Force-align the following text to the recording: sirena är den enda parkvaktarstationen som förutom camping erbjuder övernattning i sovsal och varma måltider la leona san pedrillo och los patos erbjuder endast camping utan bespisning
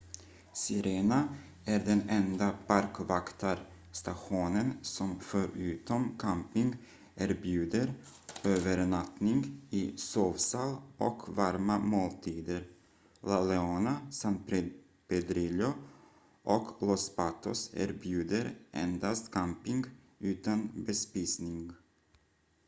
sirena 0.53 1.35
är 1.65 1.79
den 1.79 2.03
enda 2.09 2.51
parkvaktarstationen 2.67 4.73
som 4.81 5.19
förutom 5.19 6.17
camping 6.17 6.75
erbjuder 7.15 7.93
övernattning 8.43 9.61
i 9.69 9.97
sovsal 9.97 10.75
och 10.97 11.29
varma 11.35 11.79
måltider 11.79 12.67
la 13.21 13.41
leona 13.41 14.11
san 14.11 14.43
pedrillo 15.07 15.73
och 16.43 16.67
los 16.81 17.15
patos 17.15 17.71
erbjuder 17.73 18.57
endast 18.71 19.31
camping 19.33 19.83
utan 20.19 20.83
bespisning 20.87 21.71